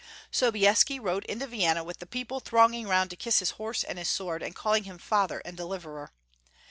Sobieski 0.31 0.99
rode 0.99 1.25
into 1.25 1.45
Vienna 1.45 1.83
with 1.83 1.99
the 1.99 2.07
people 2.07 2.39
thronging 2.39 2.87
round 2.87 3.11
to 3.11 3.15
kiss 3.15 3.37
his 3.37 3.51
horse 3.51 3.83
and 3.83 3.99
his 3.99 4.09
sword, 4.09 4.41
and 4.41 4.55
calling 4.55 4.85
him 4.85 4.97
father 4.97 5.43
and 5.45 5.55
deliverer. 5.55 6.11